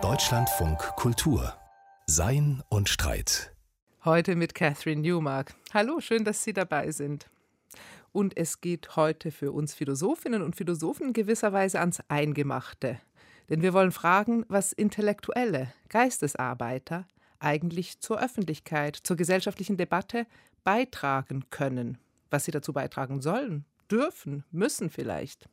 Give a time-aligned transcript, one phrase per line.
[0.00, 1.54] Deutschlandfunk Kultur
[2.06, 3.54] Sein und Streit.
[4.04, 5.54] Heute mit Catherine Newmark.
[5.72, 7.30] Hallo, schön, dass Sie dabei sind.
[8.10, 12.98] Und es geht heute für uns Philosophinnen und Philosophen gewisserweise ans Eingemachte.
[13.48, 17.06] Denn wir wollen fragen, was Intellektuelle, Geistesarbeiter
[17.38, 20.26] eigentlich zur Öffentlichkeit, zur gesellschaftlichen Debatte
[20.64, 21.98] beitragen können,
[22.30, 25.48] was sie dazu beitragen sollen, dürfen, müssen vielleicht.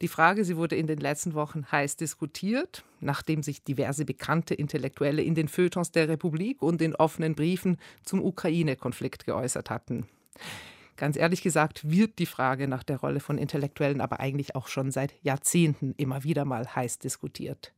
[0.00, 5.22] Die Frage, sie wurde in den letzten Wochen heiß diskutiert, nachdem sich diverse bekannte Intellektuelle
[5.22, 10.06] in den Feuilletons der Republik und in offenen Briefen zum Ukraine-Konflikt geäußert hatten.
[10.96, 14.90] Ganz ehrlich gesagt wird die Frage nach der Rolle von Intellektuellen aber eigentlich auch schon
[14.90, 17.72] seit Jahrzehnten immer wieder mal heiß diskutiert.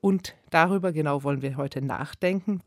[0.00, 2.62] Und darüber genau wollen wir heute nachdenken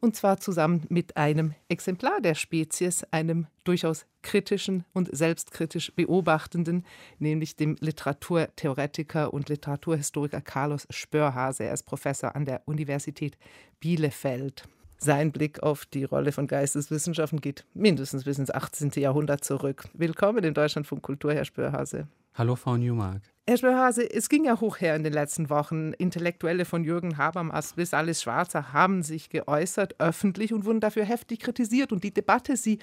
[0.00, 6.84] und zwar zusammen mit einem Exemplar der Spezies, einem durchaus kritischen und selbstkritisch beobachtenden,
[7.18, 11.64] nämlich dem Literaturtheoretiker und Literaturhistoriker Carlos Spörhase.
[11.64, 13.36] Er ist Professor an der Universität
[13.80, 14.64] Bielefeld.
[15.00, 18.90] Sein Blick auf die Rolle von Geisteswissenschaften geht mindestens bis ins 18.
[18.96, 19.84] Jahrhundert zurück.
[19.92, 22.08] Willkommen in Deutschland von Kultur, Herr Spörhase.
[22.38, 23.22] Hallo, Frau Newmark.
[23.48, 25.92] Herr Spörhase, es ging ja hoch her in den letzten Wochen.
[25.94, 31.40] Intellektuelle von Jürgen Habermas bis Alice Schwarzer haben sich geäußert, öffentlich und wurden dafür heftig
[31.40, 31.90] kritisiert.
[31.90, 32.78] Und die Debatte, sie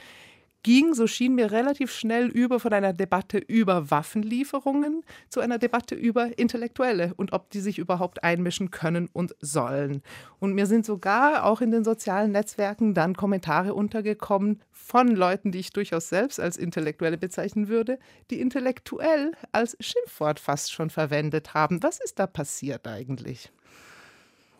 [0.65, 5.93] ging, so schien mir relativ schnell über von einer Debatte über Waffenlieferungen zu einer Debatte
[5.93, 10.01] über Intellektuelle und ob die sich überhaupt einmischen können und sollen.
[10.39, 15.59] Und mir sind sogar auch in den sozialen Netzwerken dann Kommentare untergekommen von Leuten, die
[15.59, 17.99] ich durchaus selbst als Intellektuelle bezeichnen würde,
[18.31, 21.83] die intellektuell als Schimpfwort fast schon verwendet haben.
[21.83, 23.51] Was ist da passiert eigentlich?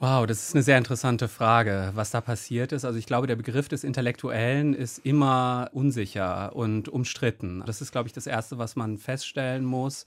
[0.07, 2.85] Wow, das ist eine sehr interessante Frage, was da passiert ist.
[2.85, 7.63] Also ich glaube, der Begriff des Intellektuellen ist immer unsicher und umstritten.
[7.65, 10.05] Das ist, glaube ich, das Erste, was man feststellen muss.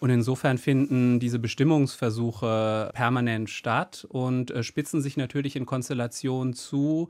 [0.00, 7.08] Und insofern finden diese Bestimmungsversuche permanent statt und äh, spitzen sich natürlich in Konstellationen zu,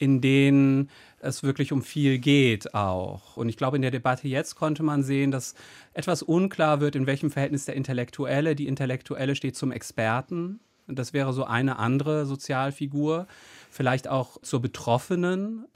[0.00, 3.36] in denen es wirklich um viel geht auch.
[3.36, 5.54] Und ich glaube, in der Debatte jetzt konnte man sehen, dass
[5.94, 10.58] etwas unklar wird, in welchem Verhältnis der Intellektuelle, die Intellektuelle steht zum Experten
[10.94, 13.26] das wäre so eine andere Sozialfigur.
[13.70, 15.66] Vielleicht auch zur Betroffenen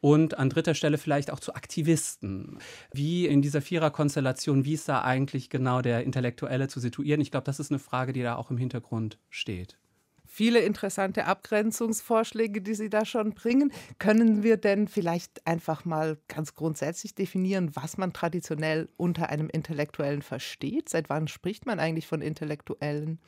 [0.00, 2.58] und an dritter Stelle vielleicht auch zu Aktivisten.
[2.92, 7.22] Wie in dieser Viererkonstellation, wie ist da eigentlich genau der Intellektuelle zu situieren?
[7.22, 9.78] Ich glaube, das ist eine Frage, die da auch im Hintergrund steht.
[10.26, 13.72] Viele interessante Abgrenzungsvorschläge, die Sie da schon bringen.
[13.98, 20.22] Können wir denn vielleicht einfach mal ganz grundsätzlich definieren, was man traditionell unter einem Intellektuellen
[20.22, 20.88] versteht?
[20.88, 23.20] Seit wann spricht man eigentlich von Intellektuellen?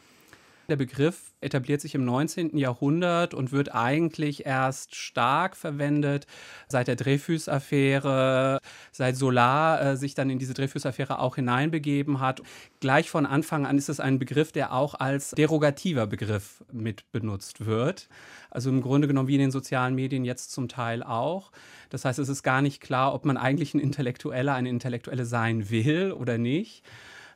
[0.68, 2.56] Der Begriff etabliert sich im 19.
[2.56, 6.26] Jahrhundert und wird eigentlich erst stark verwendet
[6.66, 8.58] seit der Dreyfus-Affäre,
[8.90, 12.42] seit Solar äh, sich dann in diese Dreyfus-Affäre auch hineinbegeben hat.
[12.80, 17.64] Gleich von Anfang an ist es ein Begriff, der auch als derogativer Begriff mit benutzt
[17.64, 18.08] wird.
[18.50, 21.52] Also im Grunde genommen wie in den sozialen Medien jetzt zum Teil auch.
[21.90, 25.70] Das heißt, es ist gar nicht klar, ob man eigentlich ein Intellektueller, eine Intellektuelle sein
[25.70, 26.82] will oder nicht.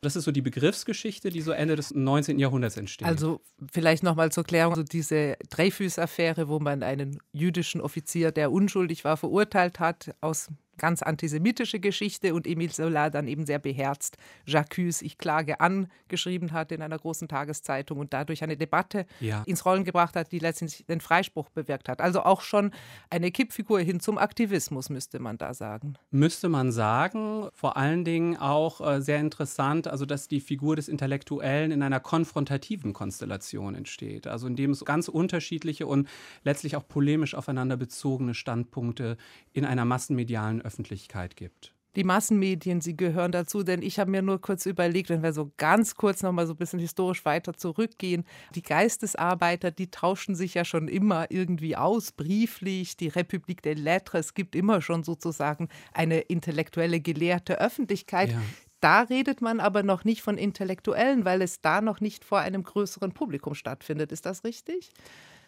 [0.03, 2.39] Das ist so die Begriffsgeschichte, die so Ende des 19.
[2.39, 3.07] Jahrhunderts entsteht.
[3.07, 3.41] Also
[3.71, 9.19] vielleicht nochmal zur Klärung, also diese Dreyfus-Affäre, wo man einen jüdischen Offizier, der unschuldig war,
[9.19, 10.49] verurteilt hat, aus
[10.81, 16.53] ganz antisemitische Geschichte und Emile Zola dann eben sehr beherzt Jacques Ich klage an geschrieben
[16.53, 19.43] hat in einer großen Tageszeitung und dadurch eine Debatte ja.
[19.47, 22.01] ins Rollen gebracht hat, die letztendlich den Freispruch bewirkt hat.
[22.01, 22.73] Also auch schon
[23.11, 25.95] eine Kippfigur hin zum Aktivismus, müsste man da sagen.
[26.11, 27.49] Müsste man sagen.
[27.53, 32.01] Vor allen Dingen auch äh, sehr interessant, also dass die Figur des Intellektuellen in einer
[32.01, 34.27] konfrontativen Konstellation entsteht.
[34.27, 36.09] Also indem es ganz unterschiedliche und
[36.43, 39.19] letztlich auch polemisch aufeinander bezogene Standpunkte
[39.53, 41.75] in einer massenmedialen Öffentlichkeit gibt.
[41.97, 45.51] Die Massenmedien, sie gehören dazu, denn ich habe mir nur kurz überlegt, wenn wir so
[45.57, 50.55] ganz kurz noch mal so ein bisschen historisch weiter zurückgehen, die Geistesarbeiter, die tauschen sich
[50.55, 55.69] ja schon immer irgendwie aus, brieflich, die Republik der Lettres, es gibt immer schon sozusagen
[55.93, 58.31] eine intellektuelle, gelehrte Öffentlichkeit.
[58.31, 58.43] Ja.
[58.79, 62.63] Da redet man aber noch nicht von Intellektuellen, weil es da noch nicht vor einem
[62.63, 64.13] größeren Publikum stattfindet.
[64.13, 64.93] Ist das richtig?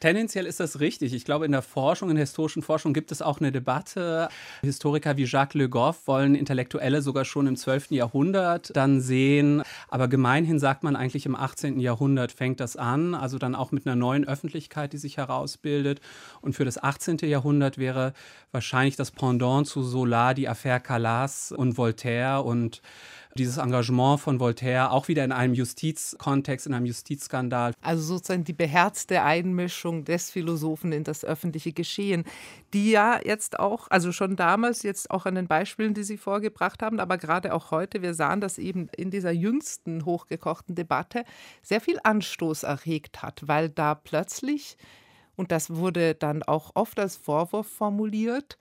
[0.03, 1.15] Tendenziell ist das richtig.
[1.15, 4.29] Ich glaube, in der Forschung, in der historischen Forschung gibt es auch eine Debatte.
[4.63, 7.93] Historiker wie Jacques Le Goff wollen Intellektuelle sogar schon im 12.
[7.93, 9.63] Jahrhundert dann sehen.
[9.91, 11.79] Aber gemeinhin sagt man eigentlich im 18.
[11.79, 13.15] Jahrhundert fängt das an.
[13.15, 16.01] Also dann auch mit einer neuen Öffentlichkeit, die sich herausbildet.
[16.41, 17.19] Und für das 18.
[17.19, 18.13] Jahrhundert wäre
[18.51, 22.83] wahrscheinlich das Pendant zu Solar die Affaire Calas und Voltaire und
[23.37, 27.73] dieses Engagement von Voltaire auch wieder in einem Justizkontext, in einem Justizskandal.
[27.81, 32.25] Also sozusagen die beherzte Einmischung des Philosophen in das öffentliche Geschehen,
[32.75, 36.83] die ja jetzt auch, also schon damals, jetzt auch an den Beispielen, die Sie vorgebracht
[36.83, 41.25] haben, aber gerade auch heute, wir sahen, dass eben in dieser jüngsten hochgekochten Debatte
[41.63, 44.77] sehr viel Anstoß erregt hat, weil da plötzlich,
[45.37, 48.59] und das wurde dann auch oft als Vorwurf formuliert,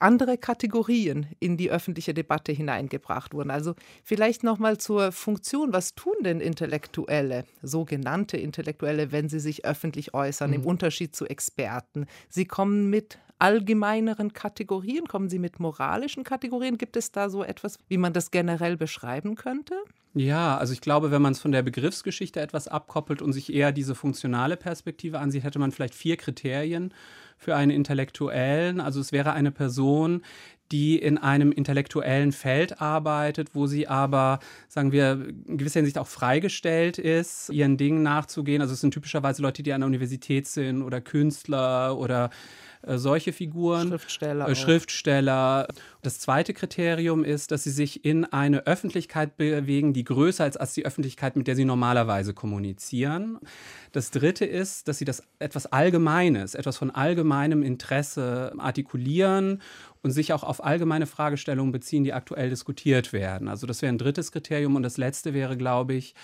[0.00, 3.50] andere Kategorien in die öffentliche Debatte hineingebracht wurden.
[3.50, 9.64] Also vielleicht noch mal zur Funktion, was tun denn Intellektuelle, sogenannte Intellektuelle, wenn sie sich
[9.64, 10.56] öffentlich äußern, mhm.
[10.56, 12.06] im Unterschied zu Experten?
[12.28, 16.78] Sie kommen mit allgemeineren Kategorien, kommen sie mit moralischen Kategorien?
[16.78, 19.74] Gibt es da so etwas, wie man das generell beschreiben könnte?
[20.14, 23.72] Ja, also ich glaube, wenn man es von der Begriffsgeschichte etwas abkoppelt und sich eher
[23.72, 26.94] diese funktionale Perspektive ansieht, hätte man vielleicht vier Kriterien
[27.42, 28.80] für einen Intellektuellen.
[28.80, 30.22] Also es wäre eine Person,
[30.72, 36.08] die in einem intellektuellen Feld arbeitet, wo sie aber, sagen wir, in gewisser Hinsicht auch
[36.08, 38.62] freigestellt ist, ihren Dingen nachzugehen.
[38.62, 42.30] Also es sind typischerweise Leute, die an der Universität sind oder Künstler oder
[42.82, 43.88] äh, solche Figuren.
[43.88, 44.48] Schriftsteller.
[44.48, 45.68] Äh, Schriftsteller.
[46.02, 50.74] Das zweite Kriterium ist, dass sie sich in eine Öffentlichkeit bewegen, die größer ist als
[50.74, 53.38] die Öffentlichkeit, mit der sie normalerweise kommunizieren.
[53.92, 59.60] Das dritte ist, dass sie das etwas Allgemeines, etwas von allgemeinem Interesse artikulieren
[60.02, 63.48] und sich auch auf allgemeine Fragestellungen beziehen, die aktuell diskutiert werden.
[63.48, 64.76] Also das wäre ein drittes Kriterium.
[64.76, 66.14] Und das letzte wäre, glaube ich,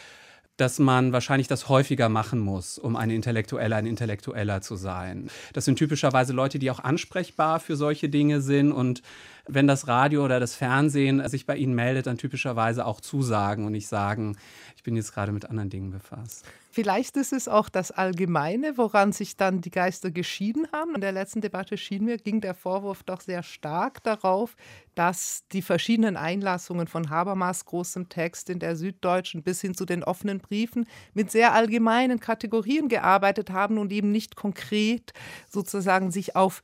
[0.58, 5.30] dass man wahrscheinlich das häufiger machen muss, um ein Intellektueller, ein Intellektueller zu sein.
[5.52, 9.02] Das sind typischerweise Leute, die auch ansprechbar für solche Dinge sind und
[9.46, 13.72] wenn das Radio oder das Fernsehen sich bei Ihnen meldet, dann typischerweise auch zusagen und
[13.72, 14.36] nicht sagen,
[14.76, 16.44] ich bin jetzt gerade mit anderen Dingen befasst.
[16.78, 20.94] Vielleicht ist es auch das Allgemeine, woran sich dann die Geister geschieden haben.
[20.94, 24.54] In der letzten Debatte schien mir, ging der Vorwurf doch sehr stark darauf,
[24.94, 30.04] dass die verschiedenen Einlassungen von Habermas großem Text in der Süddeutschen bis hin zu den
[30.04, 35.12] offenen Briefen mit sehr allgemeinen Kategorien gearbeitet haben und eben nicht konkret
[35.50, 36.62] sozusagen sich auf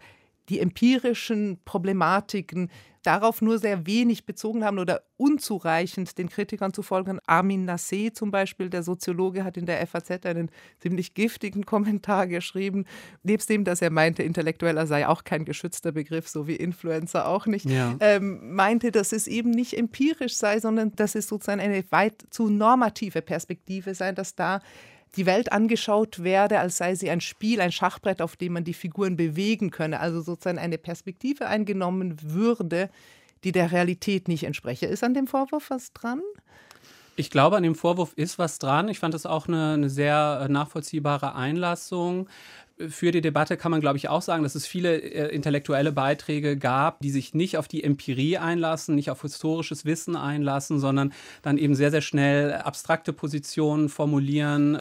[0.49, 2.71] die empirischen Problematiken
[3.05, 7.21] darauf nur sehr wenig bezogen haben oder unzureichend den Kritikern zu folgen.
[7.27, 10.51] Armin Nassé zum Beispiel, der Soziologe, hat in der FAZ einen
[10.81, 12.87] ziemlich giftigen Kommentar geschrieben,
[13.23, 17.47] nebst dem, dass er meinte, Intellektueller sei auch kein geschützter Begriff, so wie Influencer auch
[17.47, 17.95] nicht, ja.
[18.01, 22.49] ähm, meinte, dass es eben nicht empirisch sei, sondern dass es sozusagen eine weit zu
[22.49, 24.61] normative Perspektive sei, dass da
[25.17, 28.75] die Welt angeschaut werde, als sei sie ein Spiel, ein Schachbrett, auf dem man die
[28.75, 30.01] Figuren bewegen könne.
[30.01, 32.91] Also sozusagen eine Perspektive eingenommen würde,
[33.45, 34.87] die der Realität nicht entspreche.
[34.87, 36.23] Ist an dem Vorwurf was dran?
[37.17, 38.89] Ich glaube, an dem Vorwurf ist was dran.
[38.89, 42.29] Ich fand das auch eine, eine sehr äh, nachvollziehbare Einlassung.
[42.89, 46.57] Für die Debatte kann man, glaube ich, auch sagen, dass es viele äh, intellektuelle Beiträge
[46.57, 51.13] gab, die sich nicht auf die Empirie einlassen, nicht auf historisches Wissen einlassen, sondern
[51.43, 54.81] dann eben sehr, sehr schnell abstrakte Positionen formulieren.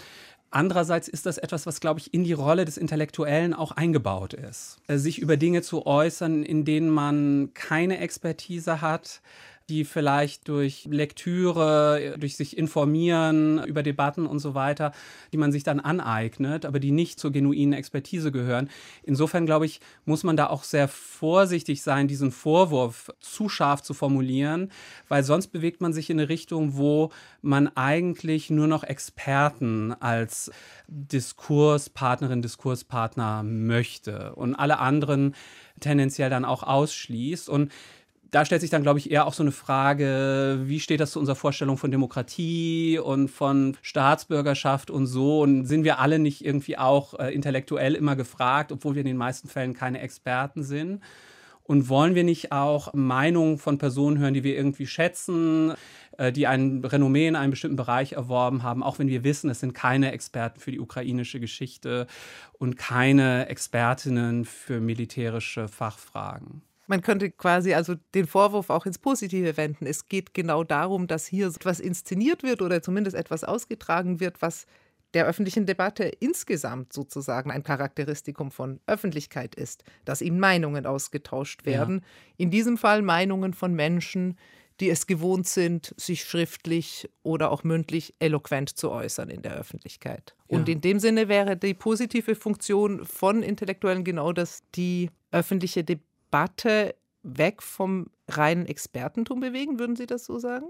[0.50, 4.77] Andererseits ist das etwas, was, glaube ich, in die Rolle des Intellektuellen auch eingebaut ist.
[4.88, 9.21] Äh, sich über Dinge zu äußern, in denen man keine Expertise hat,
[9.69, 14.92] die vielleicht durch Lektüre, durch sich informieren über Debatten und so weiter,
[15.31, 18.69] die man sich dann aneignet, aber die nicht zur genuinen Expertise gehören.
[19.04, 23.94] Insofern glaube ich, muss man da auch sehr vorsichtig sein, diesen Vorwurf zu scharf zu
[23.94, 24.71] formulieren,
[25.07, 27.12] weil sonst bewegt man sich in eine Richtung, wo
[27.42, 30.51] man eigentlich nur noch Experten als
[30.88, 35.36] Diskurspartnerin, Diskurspartner möchte und alle anderen
[35.80, 37.50] tendenziell dann auch ausschließt.
[37.50, 37.71] Und
[38.33, 41.19] da stellt sich dann, glaube ich, eher auch so eine Frage, wie steht das zu
[41.19, 45.41] unserer Vorstellung von Demokratie und von Staatsbürgerschaft und so?
[45.41, 49.18] Und sind wir alle nicht irgendwie auch äh, intellektuell immer gefragt, obwohl wir in den
[49.18, 51.02] meisten Fällen keine Experten sind?
[51.61, 55.75] Und wollen wir nicht auch Meinungen von Personen hören, die wir irgendwie schätzen,
[56.18, 59.59] äh, die ein Renommee in einem bestimmten Bereich erworben haben, auch wenn wir wissen, es
[59.59, 62.07] sind keine Experten für die ukrainische Geschichte
[62.54, 66.63] und keine Expertinnen für militärische Fachfragen?
[66.87, 69.85] Man könnte quasi also den Vorwurf auch ins Positive wenden.
[69.85, 74.66] Es geht genau darum, dass hier etwas inszeniert wird oder zumindest etwas ausgetragen wird, was
[75.13, 81.99] der öffentlichen Debatte insgesamt sozusagen ein Charakteristikum von Öffentlichkeit ist, dass eben Meinungen ausgetauscht werden.
[81.99, 82.06] Ja.
[82.37, 84.37] In diesem Fall Meinungen von Menschen,
[84.80, 90.35] die es gewohnt sind, sich schriftlich oder auch mündlich eloquent zu äußern in der Öffentlichkeit.
[90.49, 90.57] Ja.
[90.57, 96.12] Und in dem Sinne wäre die positive Funktion von Intellektuellen genau, dass die öffentliche Debatte
[97.23, 100.68] weg vom reinen Expertentum bewegen, würden Sie das so sagen?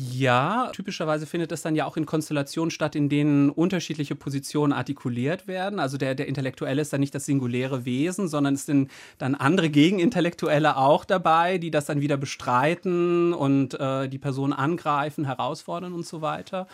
[0.00, 5.48] Ja, typischerweise findet das dann ja auch in Konstellationen statt, in denen unterschiedliche Positionen artikuliert
[5.48, 5.80] werden.
[5.80, 9.70] Also der, der Intellektuelle ist dann nicht das singuläre Wesen, sondern es sind dann andere
[9.70, 16.06] Gegenintellektuelle auch dabei, die das dann wieder bestreiten und äh, die Person angreifen, herausfordern und
[16.06, 16.68] so weiter.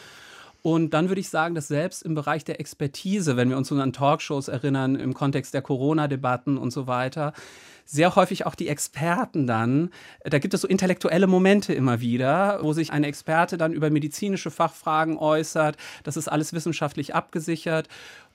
[0.67, 3.93] Und dann würde ich sagen, dass selbst im Bereich der Expertise, wenn wir uns an
[3.93, 7.35] Talkshows erinnern, im Kontext der Corona-Debatten und so weiter,
[7.85, 9.91] sehr häufig auch die Experten dann,
[10.25, 14.51] da gibt es so intellektuelle Momente immer wieder, wo sich ein Experte dann über medizinische
[14.51, 15.77] Fachfragen äußert.
[16.03, 17.89] Das ist alles wissenschaftlich abgesichert.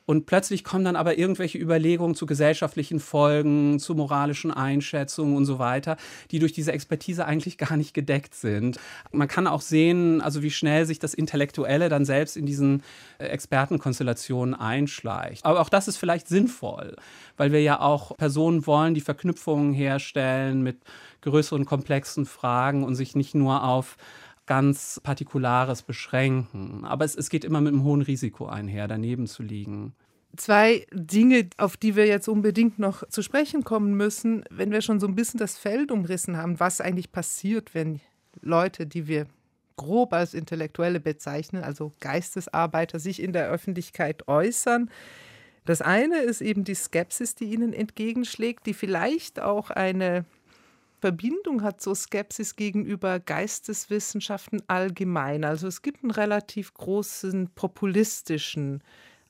[0.09, 5.59] Und plötzlich kommen dann aber irgendwelche Überlegungen zu gesellschaftlichen Folgen, zu moralischen Einschätzungen und so
[5.59, 5.97] weiter,
[6.31, 8.79] die durch diese Expertise eigentlich gar nicht gedeckt sind.
[9.11, 12.81] Man kann auch sehen, also wie schnell sich das Intellektuelle dann selbst in diesen
[13.19, 15.45] äh, Expertenkonstellationen einschleicht.
[15.45, 16.95] Aber auch das ist vielleicht sinnvoll,
[17.37, 20.79] weil wir ja auch Personen wollen, die Verknüpfungen herstellen mit
[21.21, 23.95] größeren, komplexen Fragen und sich nicht nur auf
[24.49, 26.83] ganz Partikulares beschränken.
[26.83, 29.93] Aber es, es geht immer mit einem hohen Risiko einher, daneben zu liegen.
[30.37, 34.99] Zwei Dinge, auf die wir jetzt unbedingt noch zu sprechen kommen müssen, wenn wir schon
[34.99, 38.01] so ein bisschen das Feld umrissen haben, was eigentlich passiert, wenn
[38.41, 39.27] Leute, die wir
[39.75, 44.89] grob als Intellektuelle bezeichnen, also Geistesarbeiter, sich in der Öffentlichkeit äußern.
[45.65, 50.25] Das eine ist eben die Skepsis, die ihnen entgegenschlägt, die vielleicht auch eine
[50.99, 55.43] Verbindung hat zur Skepsis gegenüber Geisteswissenschaften allgemein.
[55.45, 58.83] Also es gibt einen relativ großen populistischen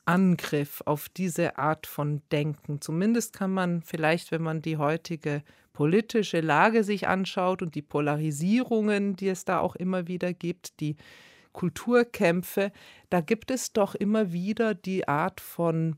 [0.06, 2.82] Angriff auf diese Art von Denken.
[2.82, 9.16] Zumindest kann man vielleicht, wenn man die heutige politische Lage sich anschaut und die Polarisierungen,
[9.16, 10.98] die es da auch immer wieder gibt, die
[11.54, 12.72] Kulturkämpfe,
[13.10, 15.98] da gibt es doch immer wieder die Art von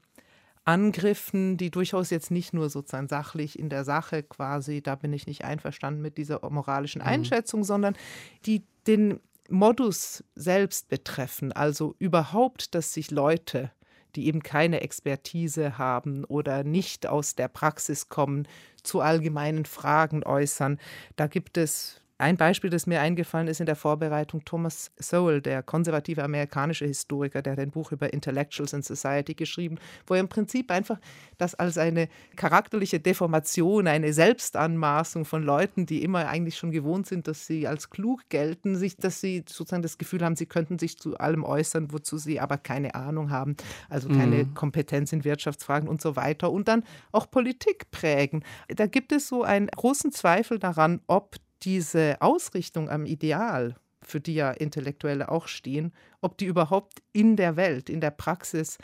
[0.63, 5.25] Angriffen, die durchaus jetzt nicht nur sozusagen sachlich in der Sache quasi, da bin ich
[5.25, 7.07] nicht einverstanden mit dieser moralischen mhm.
[7.07, 7.65] Einschätzung, mhm.
[7.65, 7.97] sondern
[8.45, 13.71] die den Modus selbst betreffen, also überhaupt, dass sich Leute,
[14.15, 18.47] die eben keine Expertise haben oder nicht aus der Praxis kommen,
[18.83, 20.79] zu allgemeinen Fragen äußern.
[21.15, 25.63] Da gibt es ein Beispiel, das mir eingefallen ist in der Vorbereitung, Thomas Sowell, der
[25.63, 30.27] konservative amerikanische Historiker, der hat ein Buch über Intellectuals in Society geschrieben, wo er im
[30.27, 30.99] Prinzip einfach
[31.37, 37.27] das als eine charakterliche Deformation, eine Selbstanmaßung von Leuten, die immer eigentlich schon gewohnt sind,
[37.27, 40.97] dass sie als klug gelten, sich, dass sie sozusagen das Gefühl haben, sie könnten sich
[40.97, 43.55] zu allem äußern, wozu sie aber keine Ahnung haben,
[43.89, 44.53] also keine mhm.
[44.53, 48.43] Kompetenz in Wirtschaftsfragen und so weiter und dann auch Politik prägen.
[48.67, 54.33] Da gibt es so einen großen Zweifel daran, ob diese Ausrichtung am Ideal, für die
[54.33, 58.77] ja Intellektuelle auch stehen, ob die überhaupt in der Welt, in der Praxis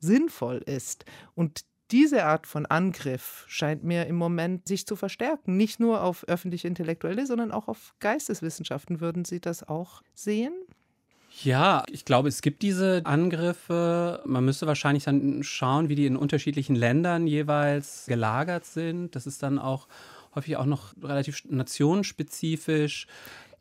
[0.00, 1.04] sinnvoll ist.
[1.34, 5.56] Und diese Art von Angriff scheint mir im Moment sich zu verstärken.
[5.56, 9.00] Nicht nur auf öffentliche Intellektuelle, sondern auch auf Geisteswissenschaften.
[9.00, 10.52] Würden Sie das auch sehen?
[11.42, 14.22] Ja, ich glaube, es gibt diese Angriffe.
[14.24, 19.14] Man müsste wahrscheinlich dann schauen, wie die in unterschiedlichen Ländern jeweils gelagert sind.
[19.14, 19.86] Das ist dann auch
[20.36, 23.06] häufig auch noch relativ nationenspezifisch.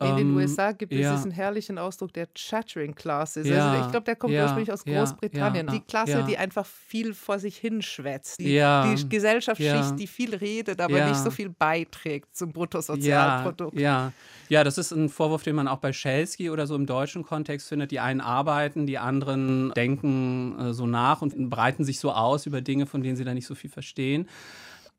[0.01, 1.15] In den ähm, USA gibt es ja.
[1.15, 3.47] diesen herrlichen Ausdruck der Chattering Classes.
[3.47, 3.71] Ja.
[3.71, 4.43] Also ich glaube, der kommt ja.
[4.43, 5.67] ursprünglich aus Großbritannien.
[5.67, 8.39] die Klasse, die einfach viel vor sich hinschwätzt.
[8.39, 13.79] Die, die Gesellschaftsschicht, die viel redet, aber nicht so viel beiträgt zum Bruttosozialprodukt.
[13.79, 14.11] Ja.
[14.49, 17.69] ja, das ist ein Vorwurf, den man auch bei Schelsky oder so im deutschen Kontext
[17.69, 17.91] findet.
[17.91, 22.59] Die einen arbeiten, die anderen denken äh, so nach und breiten sich so aus über
[22.59, 24.27] Dinge, von denen sie da nicht so viel verstehen.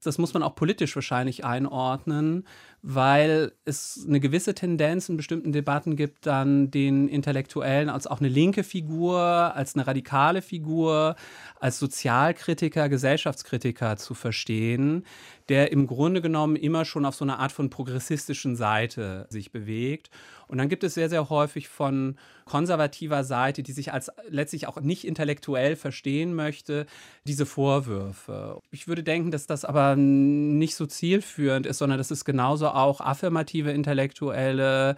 [0.03, 2.47] Das muss man auch politisch wahrscheinlich einordnen,
[2.83, 8.29] weil es eine gewisse Tendenz in bestimmten Debatten gibt, dann den Intellektuellen als auch eine
[8.29, 11.17] linke Figur, als eine radikale Figur,
[11.59, 15.05] als Sozialkritiker, Gesellschaftskritiker zu verstehen,
[15.49, 20.11] der im Grunde genommen immer schon auf so einer Art von progressistischen Seite sich bewegt.
[20.49, 24.81] Und dann gibt es sehr, sehr häufig von konservativer Seite, die sich als letztlich auch
[24.81, 26.87] nicht intellektuell verstehen möchte,
[27.25, 28.61] diese Vorwürfe.
[28.71, 33.01] Ich würde denken, dass das aber nicht so zielführend ist, sondern dass es genauso auch
[33.01, 34.97] affirmative Intellektuelle,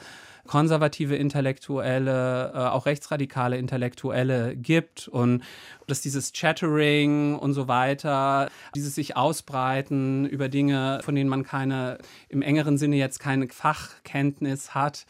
[0.49, 5.45] konservative Intellektuelle, äh, auch rechtsradikale Intellektuelle gibt und
[5.87, 11.99] dass dieses Chattering und so weiter, dieses sich ausbreiten über Dinge, von denen man keine,
[12.29, 15.07] im engeren Sinne jetzt keine Fachkenntnis hat,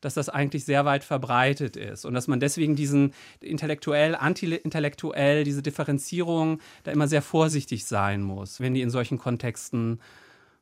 [0.00, 5.62] dass das eigentlich sehr weit verbreitet ist und dass man deswegen diesen intellektuell, anti-intellektuell, diese
[5.62, 10.00] Differenzierung da immer sehr vorsichtig sein muss, wenn die in solchen Kontexten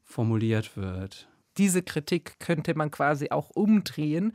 [0.05, 1.27] formuliert wird.
[1.59, 4.33] Diese Kritik könnte man quasi auch umdrehen.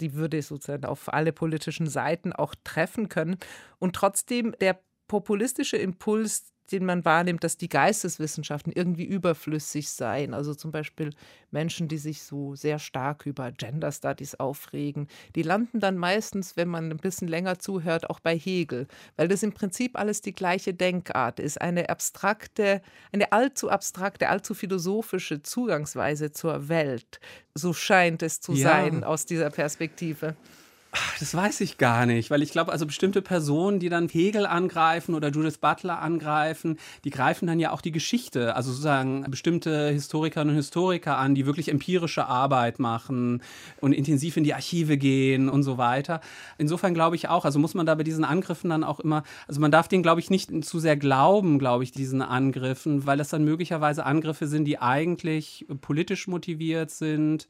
[0.00, 3.36] Die würde sozusagen auf alle politischen Seiten auch treffen können.
[3.78, 10.34] Und trotzdem der populistische Impuls, den man wahrnimmt, dass die Geisteswissenschaften irgendwie überflüssig seien.
[10.34, 11.10] Also zum Beispiel
[11.50, 16.68] Menschen, die sich so sehr stark über Gender Studies aufregen, die landen dann meistens, wenn
[16.68, 20.74] man ein bisschen länger zuhört, auch bei Hegel, weil das im Prinzip alles die gleiche
[20.74, 21.60] Denkart ist.
[21.60, 27.20] Eine abstrakte, eine allzu abstrakte, allzu philosophische Zugangsweise zur Welt.
[27.54, 28.70] So scheint es zu ja.
[28.70, 30.36] sein aus dieser Perspektive.
[31.18, 35.14] Das weiß ich gar nicht, weil ich glaube, also bestimmte Personen, die dann Hegel angreifen
[35.14, 40.54] oder Judith Butler angreifen, die greifen dann ja auch die Geschichte, also sozusagen bestimmte Historikerinnen
[40.54, 43.42] und Historiker an, die wirklich empirische Arbeit machen
[43.80, 46.20] und intensiv in die Archive gehen und so weiter.
[46.58, 49.60] Insofern glaube ich auch, also muss man da bei diesen Angriffen dann auch immer, also
[49.60, 53.30] man darf denen, glaube ich, nicht zu sehr glauben, glaube ich, diesen Angriffen, weil das
[53.30, 57.48] dann möglicherweise Angriffe sind, die eigentlich politisch motiviert sind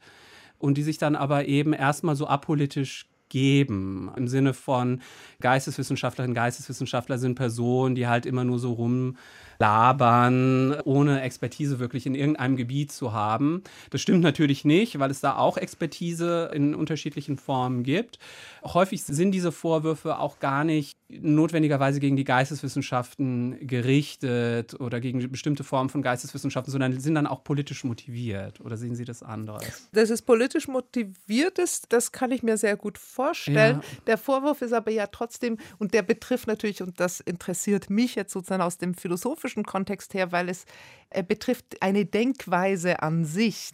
[0.57, 4.11] und die sich dann aber eben erstmal so apolitisch geben.
[4.15, 5.01] Im Sinne von
[5.41, 9.17] Geisteswissenschaftlerinnen, Geisteswissenschaftler sind Personen, die halt immer nur so rum
[9.59, 13.63] labern, ohne Expertise wirklich in irgendeinem Gebiet zu haben.
[13.89, 18.19] Das stimmt natürlich nicht, weil es da auch Expertise in unterschiedlichen Formen gibt.
[18.63, 25.63] Häufig sind diese Vorwürfe auch gar nicht notwendigerweise gegen die Geisteswissenschaften gerichtet oder gegen bestimmte
[25.63, 28.59] Formen von Geisteswissenschaften, sondern sind dann auch politisch motiviert.
[28.61, 29.87] Oder sehen Sie das anders?
[29.91, 33.81] Dass es politisch motiviert ist, das kann ich mir sehr gut vorstellen.
[33.81, 34.01] Ja.
[34.07, 38.33] Der Vorwurf ist aber ja trotzdem, und der betrifft natürlich, und das interessiert mich jetzt
[38.33, 40.65] sozusagen aus dem philosophischen Kontext her, weil es
[41.11, 43.71] äh, betrifft eine Denkweise an sich.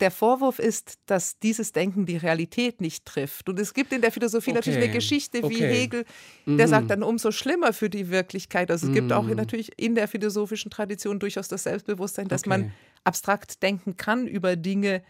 [0.00, 3.48] Der Vorwurf ist, dass dieses Denken die Realität nicht trifft.
[3.48, 4.58] Und es gibt in der Philosophie okay.
[4.58, 5.68] natürlich eine Geschichte wie okay.
[5.68, 6.04] Hegel,
[6.46, 6.70] der mhm.
[6.70, 8.70] sagt dann umso schlimmer für die Wirklichkeit.
[8.70, 8.94] Also es mhm.
[8.94, 9.36] gibt auch mhm.
[9.36, 12.48] natürlich in der philosophischen Tradition durchaus das Selbstbewusstsein, dass okay.
[12.50, 12.72] man
[13.04, 15.02] abstrakt denken kann über Dinge,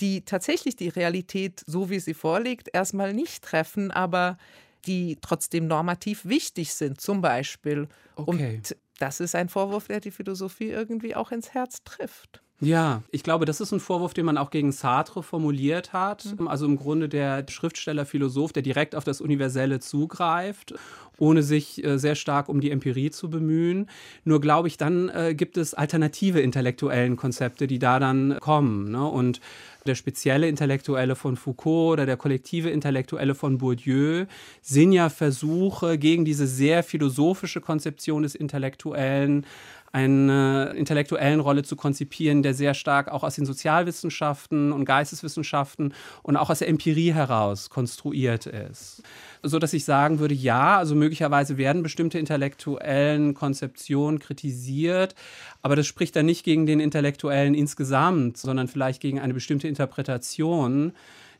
[0.00, 4.38] die tatsächlich die Realität, so wie sie vorliegt, erstmal nicht treffen, aber
[4.86, 7.88] die trotzdem normativ wichtig sind, zum Beispiel.
[8.16, 8.30] Okay.
[8.30, 12.42] Und das ist ein Vorwurf, der die Philosophie irgendwie auch ins Herz trifft.
[12.60, 16.36] Ja, ich glaube, das ist ein Vorwurf, den man auch gegen Sartre formuliert hat.
[16.38, 16.46] Mhm.
[16.46, 20.74] Also im Grunde der Schriftsteller, Philosoph, der direkt auf das Universelle zugreift,
[21.16, 23.88] ohne sich äh, sehr stark um die Empirie zu bemühen.
[24.24, 28.90] Nur glaube ich, dann äh, gibt es alternative intellektuellen Konzepte, die da dann kommen.
[28.90, 29.06] Ne?
[29.06, 29.40] Und
[29.86, 34.26] der spezielle Intellektuelle von Foucault oder der kollektive Intellektuelle von Bourdieu
[34.60, 39.46] sind ja Versuche gegen diese sehr philosophische Konzeption des Intellektuellen
[39.92, 46.36] eine intellektuellen Rolle zu konzipieren, der sehr stark auch aus den Sozialwissenschaften und Geisteswissenschaften und
[46.36, 49.02] auch aus der Empirie heraus konstruiert ist.
[49.42, 55.16] So dass ich sagen würde, ja, also möglicherweise werden bestimmte intellektuellen Konzeptionen kritisiert,
[55.62, 60.92] aber das spricht dann nicht gegen den Intellektuellen insgesamt, sondern vielleicht gegen eine bestimmte Interpretation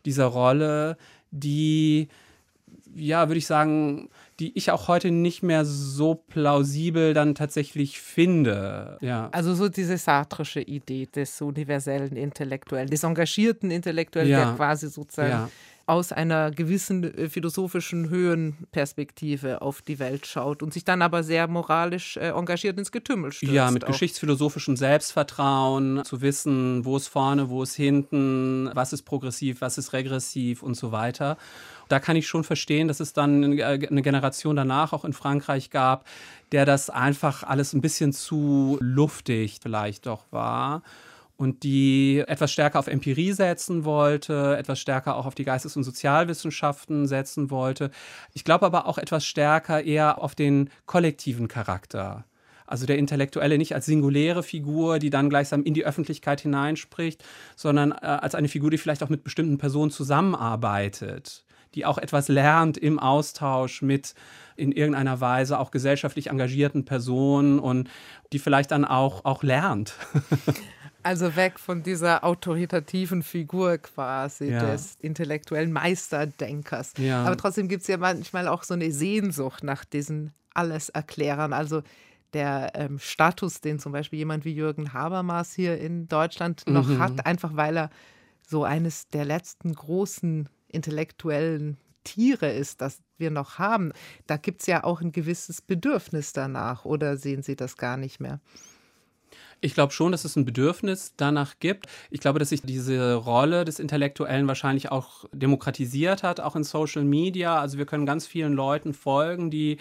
[0.05, 0.97] dieser Rolle,
[1.31, 2.09] die
[2.95, 4.09] ja, würde ich sagen,
[4.41, 8.97] die ich auch heute nicht mehr so plausibel dann tatsächlich finde.
[9.03, 9.29] Ja.
[9.33, 14.47] Also so diese sartrische Idee des universellen Intellektuellen, des engagierten Intellektuellen, ja.
[14.47, 15.51] der quasi sozusagen ja.
[15.91, 21.49] Aus einer gewissen äh, philosophischen Höhenperspektive auf die Welt schaut und sich dann aber sehr
[21.49, 23.53] moralisch äh, engagiert ins Getümmel stürzt.
[23.53, 23.89] Ja, mit auch.
[23.89, 29.93] geschichtsphilosophischem Selbstvertrauen, zu wissen, wo ist vorne, wo ist hinten, was ist progressiv, was ist
[29.93, 31.37] regressiv und so weiter
[31.89, 36.07] da kann ich schon verstehen, dass es dann eine Generation danach auch in Frankreich gab,
[36.53, 40.83] der das einfach alles ein bisschen zu luftig vielleicht doch war
[41.41, 45.85] und die etwas stärker auf Empirie setzen wollte, etwas stärker auch auf die Geistes- und
[45.85, 47.91] Sozialwissenschaften setzen wollte.
[48.35, 52.27] Ich glaube aber auch etwas stärker eher auf den kollektiven Charakter.
[52.67, 57.25] Also der Intellektuelle nicht als singuläre Figur, die dann gleichsam in die Öffentlichkeit hineinspricht,
[57.57, 62.27] sondern äh, als eine Figur, die vielleicht auch mit bestimmten Personen zusammenarbeitet die auch etwas
[62.27, 64.15] lernt im Austausch mit
[64.57, 67.89] in irgendeiner Weise auch gesellschaftlich engagierten Personen und
[68.33, 69.95] die vielleicht dann auch, auch lernt.
[71.03, 74.71] Also weg von dieser autoritativen Figur quasi ja.
[74.71, 76.93] des intellektuellen Meisterdenkers.
[76.99, 77.25] Ja.
[77.25, 81.53] Aber trotzdem gibt es ja manchmal auch so eine Sehnsucht nach diesen Alleserklärern.
[81.53, 81.83] Also
[82.33, 86.99] der ähm, Status, den zum Beispiel jemand wie Jürgen Habermas hier in Deutschland noch mhm.
[86.99, 87.91] hat, einfach weil er
[88.47, 93.93] so eines der letzten großen intellektuellen Tiere ist, das wir noch haben,
[94.27, 96.85] da gibt es ja auch ein gewisses Bedürfnis danach.
[96.85, 98.41] Oder sehen Sie das gar nicht mehr?
[99.63, 101.87] Ich glaube schon, dass es ein Bedürfnis danach gibt.
[102.11, 107.05] Ich glaube, dass sich diese Rolle des Intellektuellen wahrscheinlich auch demokratisiert hat, auch in Social
[107.05, 107.61] Media.
[107.61, 109.77] Also wir können ganz vielen Leuten folgen, die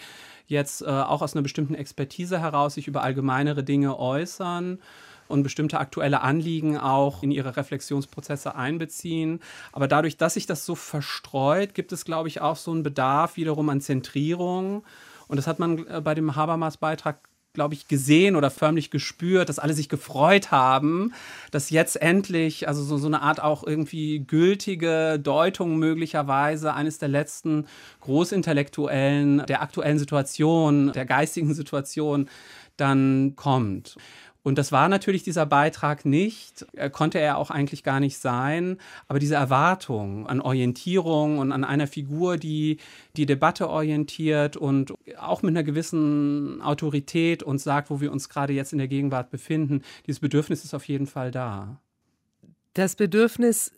[0.46, 4.80] jetzt äh, auch aus einer bestimmten Expertise heraus sich über allgemeinere Dinge äußern
[5.28, 9.40] und bestimmte aktuelle Anliegen auch in ihre Reflexionsprozesse einbeziehen.
[9.72, 13.36] Aber dadurch, dass sich das so verstreut, gibt es, glaube ich, auch so einen Bedarf
[13.36, 14.84] wiederum an Zentrierung.
[15.28, 19.58] Und das hat man äh, bei dem Habermas-Beitrag glaube ich, gesehen oder förmlich gespürt, dass
[19.58, 21.12] alle sich gefreut haben,
[21.50, 27.08] dass jetzt endlich, also so, so eine Art auch irgendwie gültige Deutung möglicherweise eines der
[27.08, 27.66] letzten
[28.00, 32.28] Großintellektuellen der aktuellen Situation, der geistigen Situation
[32.76, 33.96] dann kommt.
[34.42, 39.18] Und das war natürlich dieser Beitrag nicht, konnte er auch eigentlich gar nicht sein, aber
[39.18, 42.78] diese Erwartung an Orientierung und an einer Figur, die
[43.16, 48.52] die Debatte orientiert und auch mit einer gewissen Autorität uns sagt, wo wir uns gerade
[48.52, 51.80] jetzt in der Gegenwart befinden, dieses Bedürfnis ist auf jeden Fall da.
[52.74, 53.72] Das Bedürfnis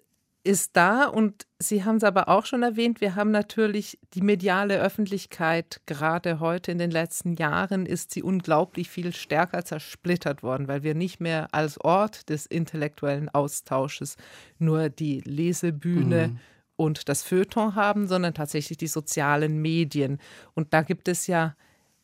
[0.45, 4.81] ist da und Sie haben es aber auch schon erwähnt, wir haben natürlich die mediale
[4.81, 10.83] Öffentlichkeit, gerade heute in den letzten Jahren ist sie unglaublich viel stärker zersplittert worden, weil
[10.83, 14.17] wir nicht mehr als Ort des intellektuellen Austausches
[14.59, 16.39] nur die Lesebühne mhm.
[16.77, 20.19] und das Feuilleton haben, sondern tatsächlich die sozialen Medien.
[20.55, 21.55] Und da gibt es ja,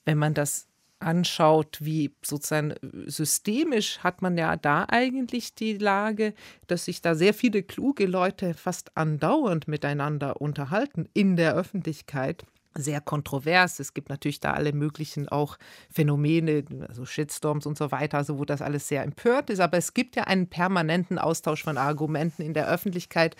[0.05, 0.68] wenn man das
[1.01, 6.35] anschaut, wie sozusagen äh, systemisch hat man ja da eigentlich die Lage,
[6.67, 12.45] dass sich da sehr viele kluge Leute fast andauernd miteinander unterhalten in der Öffentlichkeit.
[12.75, 13.81] Sehr kontrovers.
[13.81, 15.59] Es gibt natürlich da alle möglichen auch
[15.91, 19.59] Phänomene, also Shitstorms und so weiter, also wo das alles sehr empört ist.
[19.61, 23.35] Aber es gibt ja einen permanenten Austausch von Argumenten in der Öffentlichkeit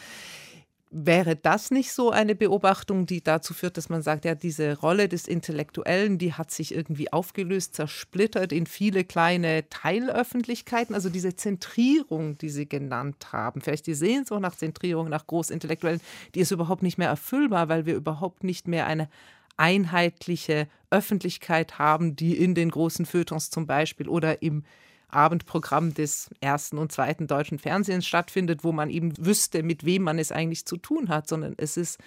[0.91, 5.07] Wäre das nicht so eine Beobachtung, die dazu führt, dass man sagt, ja, diese Rolle
[5.07, 12.39] des Intellektuellen, die hat sich irgendwie aufgelöst, zersplittert in viele kleine Teilöffentlichkeiten, also diese Zentrierung,
[12.39, 16.01] die Sie genannt haben, vielleicht die Sehnsucht nach Zentrierung, nach Großintellektuellen,
[16.35, 19.11] die ist überhaupt nicht mehr erfüllbar, weil wir überhaupt nicht mehr eine
[19.59, 24.65] einheitliche Öffentlichkeit haben, die in den großen Feuilletons zum Beispiel oder im
[25.09, 30.19] Abendprogramm des ersten und zweiten deutschen Fernsehens stattfindet, wo man eben wüsste, mit wem man
[30.19, 31.99] es eigentlich zu tun hat, sondern es ist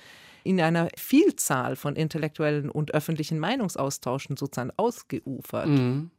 [0.44, 5.68] in einer Vielzahl von intellektuellen und öffentlichen Meinungsaustauschen sozusagen ausgeufert.
[5.68, 6.12] Mhm.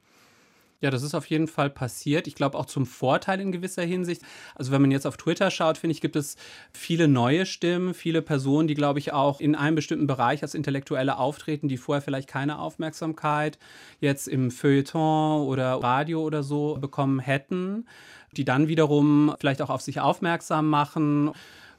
[0.83, 2.27] Ja, das ist auf jeden Fall passiert.
[2.27, 4.21] Ich glaube auch zum Vorteil in gewisser Hinsicht.
[4.57, 6.37] Also wenn man jetzt auf Twitter schaut, finde ich, gibt es
[6.73, 11.19] viele neue Stimmen, viele Personen, die, glaube ich, auch in einem bestimmten Bereich als Intellektuelle
[11.19, 13.61] auftreten, die vorher vielleicht keine Aufmerksamkeit
[14.01, 17.87] jetzt im Feuilleton oder Radio oder so bekommen hätten,
[18.33, 21.31] die dann wiederum vielleicht auch auf sich aufmerksam machen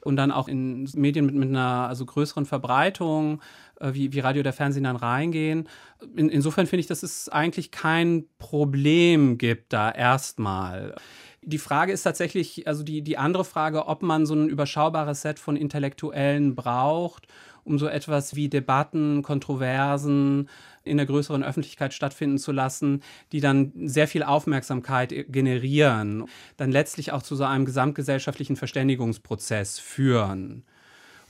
[0.03, 3.41] und dann auch in Medien mit, mit einer also größeren Verbreitung
[3.79, 5.67] äh, wie, wie Radio oder Fernsehen dann reingehen.
[6.15, 10.95] In, insofern finde ich, dass es eigentlich kein Problem gibt da erstmal.
[11.41, 15.39] Die Frage ist tatsächlich, also die, die andere Frage, ob man so ein überschaubares Set
[15.39, 17.27] von Intellektuellen braucht,
[17.65, 20.49] um so etwas wie Debatten, Kontroversen
[20.83, 26.25] in der größeren Öffentlichkeit stattfinden zu lassen, die dann sehr viel Aufmerksamkeit generieren,
[26.57, 30.63] dann letztlich auch zu so einem gesamtgesellschaftlichen Verständigungsprozess führen.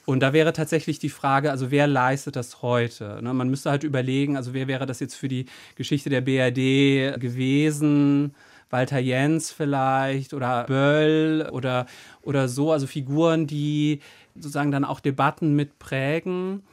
[0.05, 3.19] Und da wäre tatsächlich die Frage, also wer leistet das heute?
[3.21, 7.19] Ne, man müsste halt überlegen, also wer wäre das jetzt für die Geschichte der BRD
[7.21, 8.35] gewesen?
[8.69, 11.85] Walter Jens vielleicht oder Böll oder,
[12.23, 14.01] oder so, also Figuren, die
[14.35, 16.63] sozusagen dann auch Debatten mitprägen.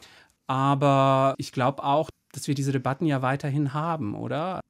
[0.47, 4.61] Aber ich glaube auch, dass wir diese Debatten ja weiterhin haben, oder?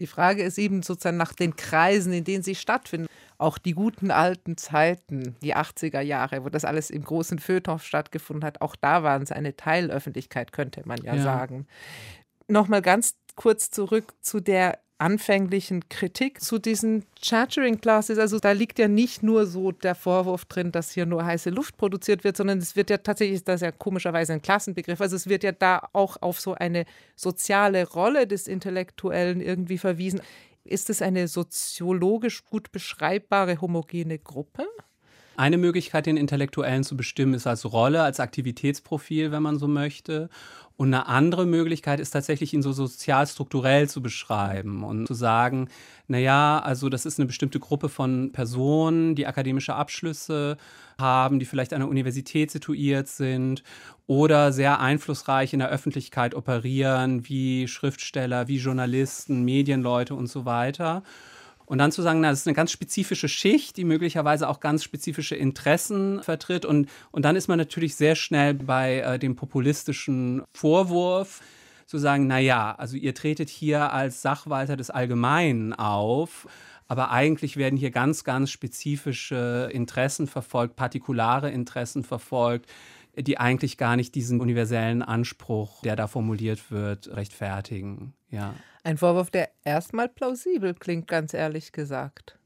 [0.00, 3.06] Die Frage ist eben sozusagen nach den Kreisen, in denen sie stattfinden.
[3.38, 8.44] Auch die guten alten Zeiten, die 80er Jahre, wo das alles im großen Feuilleton stattgefunden
[8.44, 11.22] hat, auch da waren es eine Teilöffentlichkeit, könnte man ja, ja.
[11.22, 11.66] sagen.
[12.48, 18.18] Nochmal ganz kurz zurück zu der anfänglichen Kritik zu diesen Chartering Classes.
[18.18, 21.76] Also da liegt ja nicht nur so der Vorwurf drin, dass hier nur heiße Luft
[21.76, 25.28] produziert wird, sondern es wird ja tatsächlich, das ist ja komischerweise ein Klassenbegriff, also es
[25.28, 30.20] wird ja da auch auf so eine soziale Rolle des Intellektuellen irgendwie verwiesen.
[30.64, 34.66] Ist es eine soziologisch gut beschreibbare homogene Gruppe?
[35.36, 40.30] Eine Möglichkeit, den Intellektuellen zu bestimmen, ist als Rolle, als Aktivitätsprofil, wenn man so möchte.
[40.76, 45.68] Und eine andere Möglichkeit ist tatsächlich, ihn so sozialstrukturell zu beschreiben und zu sagen,
[46.06, 50.58] naja, also das ist eine bestimmte Gruppe von Personen, die akademische Abschlüsse
[50.98, 53.62] haben, die vielleicht an der Universität situiert sind
[54.06, 61.02] oder sehr einflussreich in der Öffentlichkeit operieren, wie Schriftsteller, wie Journalisten, Medienleute und so weiter.
[61.66, 64.84] Und dann zu sagen, na, das ist eine ganz spezifische Schicht, die möglicherweise auch ganz
[64.84, 66.64] spezifische Interessen vertritt.
[66.64, 71.40] Und, und dann ist man natürlich sehr schnell bei äh, dem populistischen Vorwurf,
[71.86, 76.48] zu sagen, na ja, also ihr tretet hier als Sachwalter des Allgemeinen auf,
[76.88, 82.68] aber eigentlich werden hier ganz, ganz spezifische Interessen verfolgt, partikulare Interessen verfolgt,
[83.16, 88.14] die eigentlich gar nicht diesen universellen Anspruch, der da formuliert wird, rechtfertigen.
[88.30, 88.54] Ja.
[88.84, 92.38] Ein Vorwurf, der erstmal plausibel klingt, ganz ehrlich gesagt.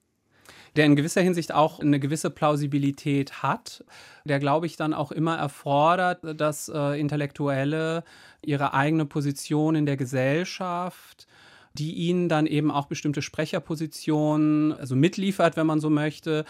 [0.76, 3.85] Der in gewisser Hinsicht auch eine gewisse Plausibilität hat,
[4.24, 8.04] der, glaube ich, dann auch immer erfordert, dass äh, Intellektuelle
[8.44, 11.26] ihre eigene Position in der Gesellschaft
[11.74, 16.44] die ihnen dann eben auch bestimmte Sprecherpositionen, also mitliefert, wenn man so möchte,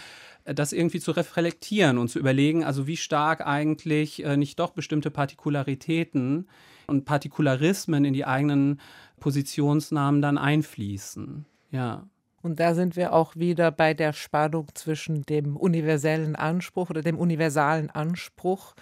[0.44, 5.10] das irgendwie zu reflektieren und zu überlegen, also wie stark eigentlich äh, nicht doch bestimmte
[5.10, 6.48] Partikularitäten
[6.86, 8.80] und Partikularismen in die eigenen
[9.20, 11.46] Positionsnamen dann einfließen.
[11.70, 12.06] Ja.
[12.42, 17.18] Und da sind wir auch wieder bei der Spannung zwischen dem universellen Anspruch oder dem
[17.18, 18.74] universalen Anspruch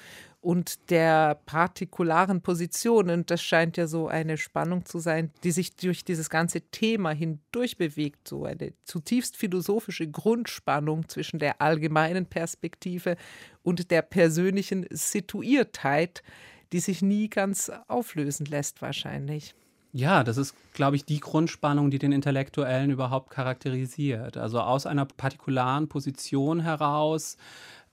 [0.49, 3.11] und der partikularen Position.
[3.11, 7.11] Und das scheint ja so eine Spannung zu sein, die sich durch dieses ganze Thema
[7.11, 8.27] hindurch bewegt.
[8.27, 13.19] So eine zutiefst philosophische Grundspannung zwischen der allgemeinen Perspektive
[13.63, 16.23] und der persönlichen Situiertheit,
[16.73, 19.55] die sich nie ganz auflösen lässt, wahrscheinlich.
[19.93, 24.39] Ja, das ist, glaube ich, die Grundspannung, die den Intellektuellen überhaupt charakterisiert.
[24.39, 27.37] Also aus einer partikularen Position heraus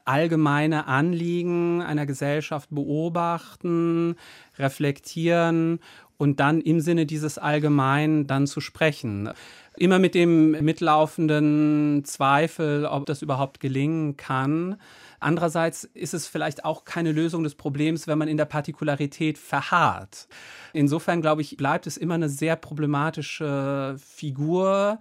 [0.05, 4.15] allgemeine Anliegen einer Gesellschaft beobachten,
[4.57, 5.79] reflektieren
[6.17, 9.29] und dann im Sinne dieses Allgemeinen dann zu sprechen.
[9.77, 14.77] Immer mit dem mitlaufenden Zweifel, ob das überhaupt gelingen kann.
[15.19, 20.29] Andererseits ist es vielleicht auch keine Lösung des Problems, wenn man in der Partikularität verharrt.
[20.71, 24.99] Insofern, glaube ich, bleibt es immer eine sehr problematische Figur,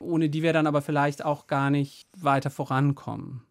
[0.00, 3.42] ohne die wir dann aber vielleicht auch gar nicht weiter vorankommen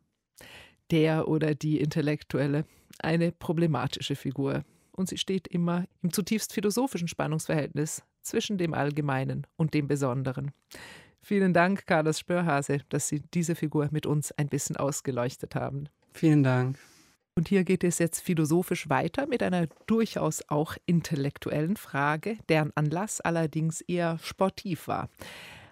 [0.92, 2.66] der oder die Intellektuelle
[3.00, 4.64] eine problematische Figur.
[4.92, 10.52] Und sie steht immer im zutiefst philosophischen Spannungsverhältnis zwischen dem Allgemeinen und dem Besonderen.
[11.22, 15.90] Vielen Dank, Carlos Spörhase, dass Sie diese Figur mit uns ein bisschen ausgeleuchtet haben.
[16.14, 16.78] Vielen Dank.
[17.36, 23.22] Und hier geht es jetzt philosophisch weiter mit einer durchaus auch intellektuellen Frage, deren Anlass
[23.22, 25.10] allerdings eher sportiv war.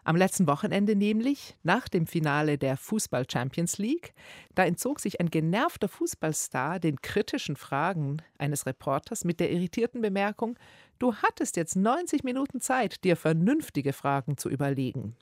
[0.07, 4.13] Am letzten Wochenende nämlich, nach dem Finale der Fußball Champions League,
[4.53, 10.59] da entzog sich ein genervter Fußballstar den kritischen Fragen eines Reporters mit der irritierten Bemerkung,
[10.99, 15.15] du hattest jetzt 90 Minuten Zeit, dir vernünftige Fragen zu überlegen.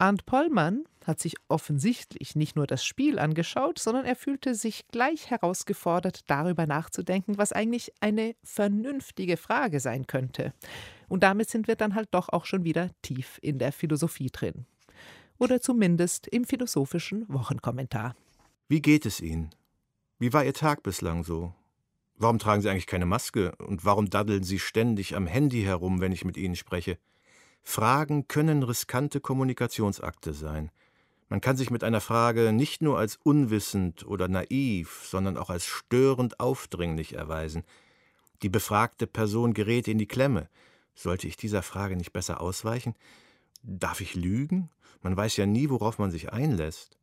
[0.00, 5.28] Arndt Pollmann hat sich offensichtlich nicht nur das Spiel angeschaut, sondern er fühlte sich gleich
[5.28, 10.54] herausgefordert, darüber nachzudenken, was eigentlich eine vernünftige Frage sein könnte.
[11.08, 14.66] Und damit sind wir dann halt doch auch schon wieder tief in der Philosophie drin.
[15.36, 18.14] Oder zumindest im philosophischen Wochenkommentar.
[18.68, 19.50] Wie geht es Ihnen?
[20.20, 21.54] Wie war Ihr Tag bislang so?
[22.14, 23.54] Warum tragen Sie eigentlich keine Maske?
[23.56, 26.98] Und warum daddeln Sie ständig am Handy herum, wenn ich mit Ihnen spreche?
[27.70, 30.70] Fragen können riskante Kommunikationsakte sein.
[31.28, 35.66] Man kann sich mit einer Frage nicht nur als unwissend oder naiv, sondern auch als
[35.66, 37.64] störend aufdringlich erweisen.
[38.40, 40.48] Die befragte Person gerät in die Klemme.
[40.94, 42.94] Sollte ich dieser Frage nicht besser ausweichen?
[43.62, 44.70] Darf ich lügen?
[45.02, 46.96] Man weiß ja nie, worauf man sich einlässt.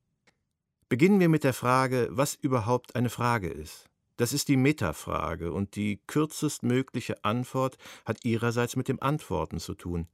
[0.89, 3.85] Beginnen wir mit der Frage, was überhaupt eine Frage ist.
[4.17, 10.07] Das ist die Metafrage und die kürzestmögliche Antwort hat ihrerseits mit dem Antworten zu tun.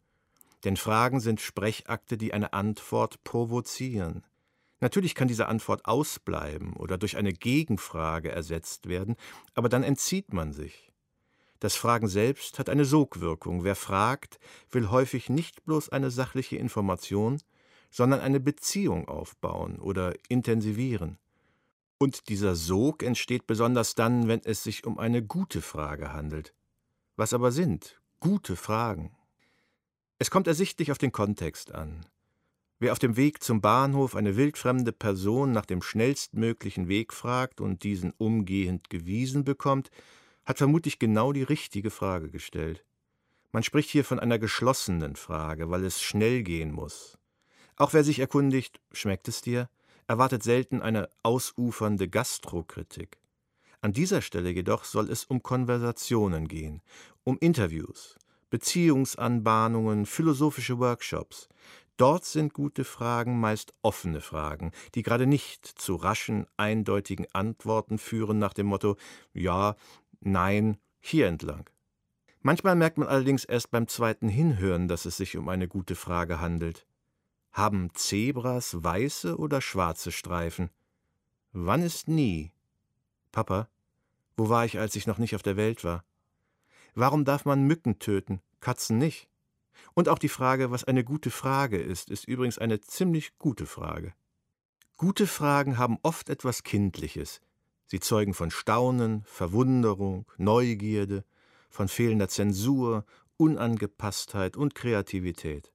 [0.63, 4.23] Denn Fragen sind Sprechakte, die eine Antwort provozieren.
[4.79, 9.15] Natürlich kann diese Antwort ausbleiben oder durch eine Gegenfrage ersetzt werden,
[9.53, 10.91] aber dann entzieht man sich.
[11.59, 13.63] Das Fragen selbst hat eine Sogwirkung.
[13.63, 14.39] Wer fragt,
[14.71, 17.39] will häufig nicht bloß eine sachliche Information,
[17.91, 21.19] sondern eine Beziehung aufbauen oder intensivieren.
[21.99, 26.55] Und dieser Sog entsteht besonders dann, wenn es sich um eine gute Frage handelt.
[27.15, 29.15] Was aber sind gute Fragen?
[30.21, 32.05] Es kommt ersichtlich auf den Kontext an.
[32.77, 37.81] Wer auf dem Weg zum Bahnhof eine wildfremde Person nach dem schnellstmöglichen Weg fragt und
[37.81, 39.89] diesen umgehend gewiesen bekommt,
[40.45, 42.85] hat vermutlich genau die richtige Frage gestellt.
[43.51, 47.17] Man spricht hier von einer geschlossenen Frage, weil es schnell gehen muss.
[47.75, 49.71] Auch wer sich erkundigt, schmeckt es dir,
[50.05, 53.17] erwartet selten eine ausufernde Gastrokritik.
[53.81, 56.83] An dieser Stelle jedoch soll es um Konversationen gehen,
[57.23, 58.19] um Interviews,
[58.51, 61.49] Beziehungsanbahnungen, philosophische Workshops.
[61.97, 68.37] Dort sind gute Fragen meist offene Fragen, die gerade nicht zu raschen, eindeutigen Antworten führen
[68.37, 68.97] nach dem Motto
[69.33, 69.75] Ja,
[70.19, 71.69] nein, hier entlang.
[72.41, 76.39] Manchmal merkt man allerdings erst beim zweiten Hinhören, dass es sich um eine gute Frage
[76.39, 76.87] handelt.
[77.51, 80.69] Haben Zebras weiße oder schwarze Streifen?
[81.51, 82.51] Wann ist nie?
[83.31, 83.69] Papa,
[84.37, 86.03] wo war ich, als ich noch nicht auf der Welt war?
[86.93, 89.29] Warum darf man Mücken töten, Katzen nicht?
[89.93, 94.13] Und auch die Frage, was eine gute Frage ist, ist übrigens eine ziemlich gute Frage.
[94.97, 97.41] Gute Fragen haben oft etwas Kindliches.
[97.87, 101.25] Sie zeugen von Staunen, Verwunderung, Neugierde,
[101.69, 103.05] von fehlender Zensur,
[103.37, 105.71] Unangepasstheit und Kreativität.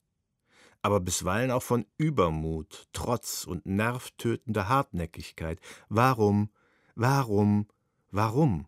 [0.83, 5.61] Aber bisweilen auch von Übermut, Trotz und nervtötender Hartnäckigkeit.
[5.89, 6.51] Warum,
[6.95, 7.67] warum,
[8.11, 8.67] warum?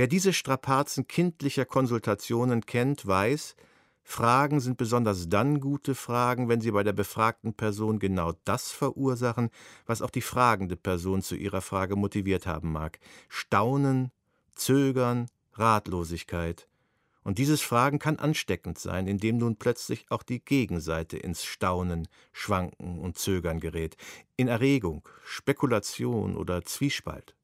[0.00, 3.54] Wer diese Strapazen kindlicher Konsultationen kennt, weiß,
[4.02, 9.50] Fragen sind besonders dann gute Fragen, wenn sie bei der befragten Person genau das verursachen,
[9.84, 12.98] was auch die fragende Person zu ihrer Frage motiviert haben mag.
[13.28, 14.10] Staunen,
[14.54, 16.66] Zögern, Ratlosigkeit.
[17.22, 23.00] Und dieses Fragen kann ansteckend sein, indem nun plötzlich auch die Gegenseite ins Staunen, Schwanken
[23.00, 23.98] und Zögern gerät,
[24.38, 27.34] in Erregung, Spekulation oder Zwiespalt.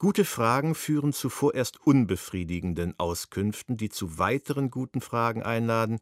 [0.00, 6.00] Gute Fragen führen zu vorerst unbefriedigenden Auskünften, die zu weiteren guten Fragen einladen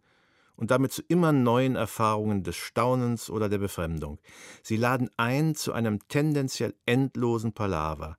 [0.55, 4.21] und damit zu immer neuen Erfahrungen des Staunens oder der Befremdung.
[4.63, 8.19] Sie laden ein zu einem tendenziell endlosen Palaver,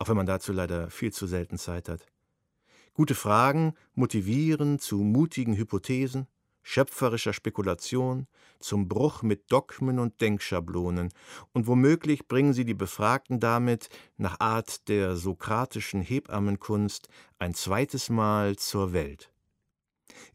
[0.00, 2.04] auch wenn man dazu leider viel zu selten Zeit hat.
[2.92, 6.26] Gute Fragen motivieren zu mutigen Hypothesen,
[6.64, 8.26] schöpferischer Spekulation,
[8.58, 11.10] zum Bruch mit Dogmen und Denkschablonen,
[11.52, 18.56] und womöglich bringen sie die Befragten damit, nach Art der sokratischen Hebammenkunst, ein zweites Mal
[18.56, 19.30] zur Welt.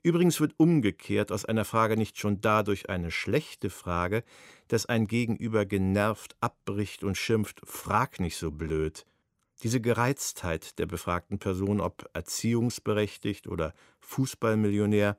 [0.03, 4.23] Übrigens wird umgekehrt aus einer Frage nicht schon dadurch eine schlechte Frage,
[4.67, 9.05] dass ein Gegenüber genervt abbricht und schimpft, frag nicht so blöd.
[9.63, 15.17] Diese Gereiztheit der befragten Person, ob erziehungsberechtigt oder Fußballmillionär,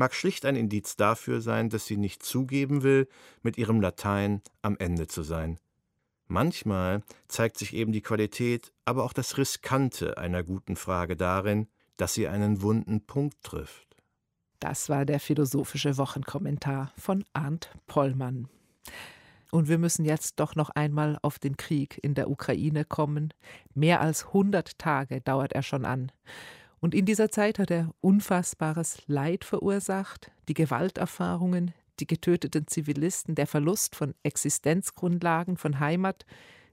[0.00, 3.06] mag schlicht ein Indiz dafür sein, dass sie nicht zugeben will,
[3.42, 5.58] mit ihrem Latein am Ende zu sein.
[6.26, 12.14] Manchmal zeigt sich eben die Qualität, aber auch das Riskante einer guten Frage darin, dass
[12.14, 13.94] sie einen wunden Punkt trifft.
[14.58, 18.48] Das war der philosophische Wochenkommentar von Arndt Pollmann.
[19.52, 23.34] Und wir müssen jetzt doch noch einmal auf den Krieg in der Ukraine kommen.
[23.74, 26.10] Mehr als 100 Tage dauert er schon an.
[26.80, 33.46] Und in dieser Zeit hat er unfassbares Leid verursacht, die Gewalterfahrungen, die getöteten Zivilisten, der
[33.46, 36.24] Verlust von Existenzgrundlagen, von Heimat.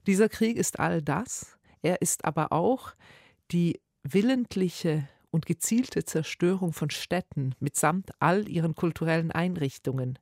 [0.07, 1.57] Dieser Krieg ist all das.
[1.81, 2.93] Er ist aber auch
[3.51, 10.17] die willentliche und gezielte Zerstörung von Städten mitsamt all ihren kulturellen Einrichtungen.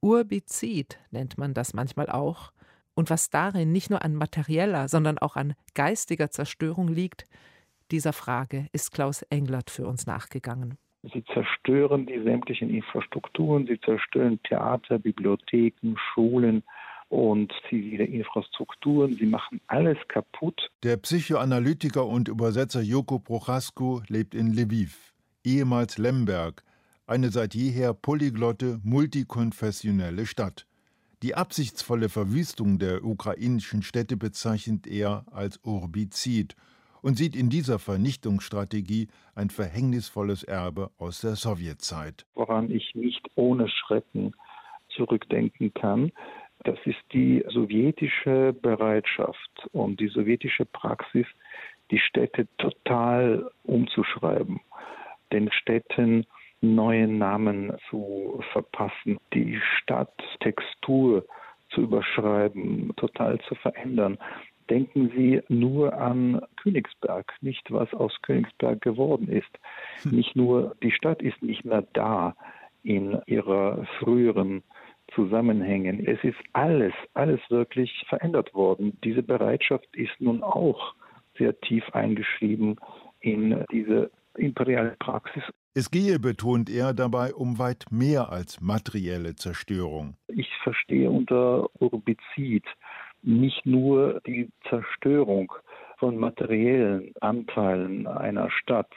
[0.00, 2.52] Urbizid nennt man das manchmal auch.
[2.94, 7.26] Und was darin nicht nur an materieller, sondern auch an geistiger Zerstörung liegt,
[7.90, 10.78] dieser Frage ist Klaus Englert für uns nachgegangen.
[11.02, 16.62] Sie zerstören die sämtlichen Infrastrukturen, sie zerstören Theater, Bibliotheken, Schulen
[17.08, 19.16] und zivile Infrastrukturen.
[19.16, 20.70] Sie machen alles kaputt.
[20.82, 26.62] Der Psychoanalytiker und Übersetzer Joko Prochasco lebt in Lviv, ehemals Lemberg,
[27.06, 30.66] eine seit jeher polyglotte, multikonfessionelle Stadt.
[31.22, 36.56] Die absichtsvolle Verwüstung der ukrainischen Städte bezeichnet er als Urbizid–
[37.02, 42.26] und sieht in dieser Vernichtungsstrategie ein verhängnisvolles Erbe aus der Sowjetzeit.
[42.34, 44.34] Woran ich nicht ohne Schrecken
[44.88, 46.12] zurückdenken kann,
[46.64, 51.26] das ist die sowjetische Bereitschaft und die sowjetische Praxis,
[51.90, 54.60] die Städte total umzuschreiben,
[55.32, 56.26] den Städten
[56.60, 61.24] neue Namen zu verpassen, die Stadttextur
[61.70, 64.18] zu überschreiben, total zu verändern.
[64.70, 69.50] Denken Sie nur an Königsberg, nicht was aus Königsberg geworden ist.
[70.02, 70.12] Hm.
[70.12, 72.36] Nicht nur die Stadt ist nicht mehr da
[72.82, 74.62] in ihrer früheren
[75.14, 76.06] Zusammenhängen.
[76.06, 78.96] Es ist alles, alles wirklich verändert worden.
[79.02, 80.94] Diese Bereitschaft ist nun auch
[81.36, 82.76] sehr tief eingeschrieben
[83.20, 85.42] in diese imperiale Praxis.
[85.74, 90.16] Es gehe, betont er, dabei um weit mehr als materielle Zerstörung.
[90.28, 92.64] Ich verstehe unter Urbizid
[93.22, 95.52] nicht nur die Zerstörung
[95.98, 98.90] von materiellen Anteilen einer Stadt.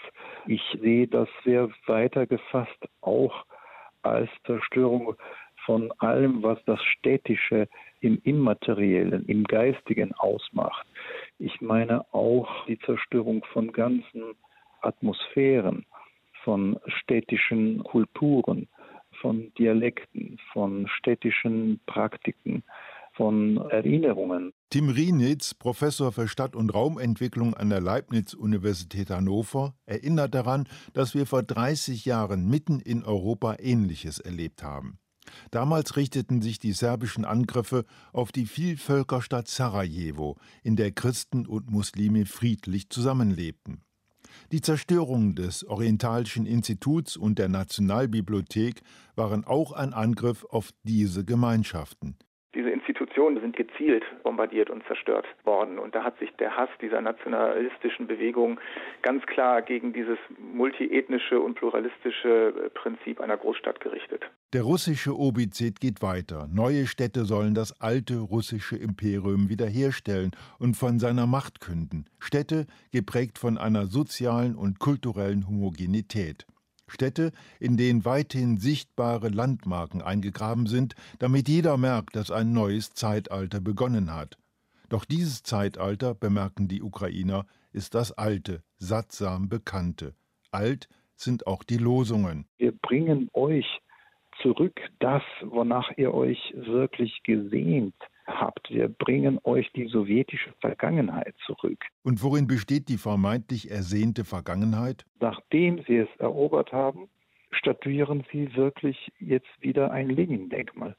[0.47, 3.45] Ich sehe das sehr weiter gefasst auch
[4.01, 5.15] als Zerstörung
[5.65, 7.67] von allem, was das Städtische
[8.01, 10.85] im Immateriellen, im Geistigen ausmacht.
[11.39, 14.35] Ich meine auch die Zerstörung von ganzen
[14.81, 15.85] Atmosphären,
[16.43, 18.67] von städtischen Kulturen,
[19.21, 22.63] von Dialekten, von städtischen Praktiken
[23.13, 24.51] von Erinnerungen.
[24.69, 31.25] Tim Rienitz, Professor für Stadt- und Raumentwicklung an der Leibniz-Universität Hannover, erinnert daran, dass wir
[31.25, 34.97] vor 30 Jahren mitten in Europa Ähnliches erlebt haben.
[35.51, 42.25] Damals richteten sich die serbischen Angriffe auf die Vielvölkerstadt Sarajevo, in der Christen und Muslime
[42.25, 43.81] friedlich zusammenlebten.
[44.51, 48.81] Die Zerstörung des Orientalischen Instituts und der Nationalbibliothek
[49.15, 52.17] waren auch ein Angriff auf diese Gemeinschaften.
[52.85, 55.79] Institutionen sind gezielt bombardiert und zerstört worden.
[55.79, 58.59] Und da hat sich der Hass dieser nationalistischen Bewegung
[59.01, 64.23] ganz klar gegen dieses multiethnische und pluralistische Prinzip einer Großstadt gerichtet.
[64.51, 66.49] Der russische Obizid geht weiter.
[66.53, 72.05] Neue Städte sollen das alte russische Imperium wiederherstellen und von seiner Macht künden.
[72.19, 76.45] Städte geprägt von einer sozialen und kulturellen Homogenität.
[76.93, 83.59] Städte, in denen weithin sichtbare Landmarken eingegraben sind, damit jeder merkt, dass ein neues Zeitalter
[83.59, 84.37] begonnen hat.
[84.89, 90.13] Doch dieses Zeitalter, bemerken die Ukrainer, ist das alte, sattsam bekannte.
[90.51, 92.45] Alt sind auch die Losungen.
[92.57, 93.65] Wir bringen euch
[94.41, 97.95] zurück das, wonach ihr euch wirklich gesehnt
[98.25, 98.69] habt.
[98.69, 101.83] Wir bringen euch die sowjetische Vergangenheit zurück.
[102.03, 105.05] Und worin besteht die vermeintlich ersehnte Vergangenheit?
[105.19, 107.09] Nachdem sie es erobert haben,
[107.51, 110.95] statuieren sie wirklich jetzt wieder ein Lenin-Denkmal.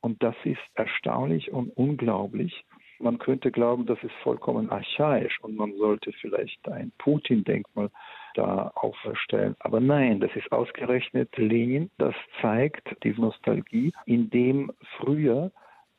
[0.00, 2.64] Und das ist erstaunlich und unglaublich.
[2.98, 7.90] Man könnte glauben, das ist vollkommen archaisch und man sollte vielleicht ein Putin-Denkmal
[8.34, 9.56] da auferstellen.
[9.60, 11.90] Aber nein, das ist ausgerechnet Lenin.
[11.96, 15.50] Das zeigt die Nostalgie, indem früher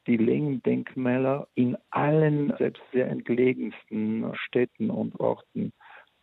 [0.08, 5.74] die Lenin-Denkmäler in allen, selbst sehr entlegensten Städten und Orten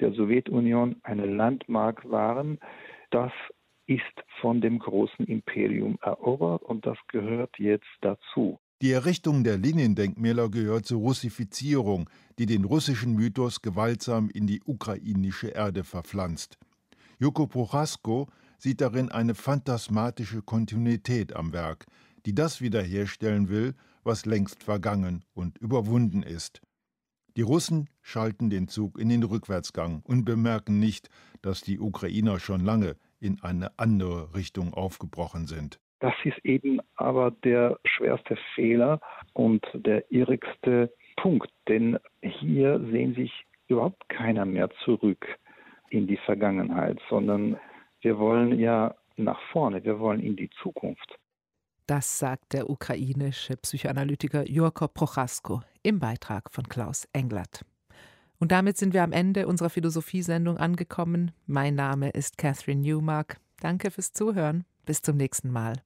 [0.00, 2.58] der Sowjetunion eine Landmark waren.
[3.10, 3.32] Das
[3.86, 4.02] ist
[4.40, 8.58] von dem großen Imperium erobert und das gehört jetzt dazu.
[8.80, 12.08] Die Errichtung der Lenin-Denkmäler gehört zur Russifizierung,
[12.38, 16.58] die den russischen Mythos gewaltsam in die ukrainische Erde verpflanzt.
[17.18, 21.86] Joko Prochasko sieht darin eine phantasmatische Kontinuität am Werk,
[22.28, 23.72] die das wiederherstellen will,
[24.04, 26.60] was längst vergangen und überwunden ist.
[27.38, 31.08] Die Russen schalten den Zug in den Rückwärtsgang und bemerken nicht,
[31.40, 35.80] dass die Ukrainer schon lange in eine andere Richtung aufgebrochen sind.
[36.00, 39.00] Das ist eben aber der schwerste Fehler
[39.32, 43.32] und der irrigste Punkt, denn hier sehen sich
[43.68, 45.26] überhaupt keiner mehr zurück
[45.88, 47.58] in die Vergangenheit, sondern
[48.02, 51.18] wir wollen ja nach vorne, wir wollen in die Zukunft.
[51.88, 57.64] Das sagt der ukrainische Psychoanalytiker Jurko Prochasko im Beitrag von Klaus Englert.
[58.38, 61.30] Und damit sind wir am Ende unserer Philosophiesendung angekommen.
[61.46, 63.40] Mein Name ist Catherine Newmark.
[63.60, 64.66] Danke fürs Zuhören.
[64.84, 65.82] Bis zum nächsten Mal.